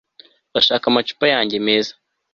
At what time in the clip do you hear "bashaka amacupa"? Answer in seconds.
0.53-1.25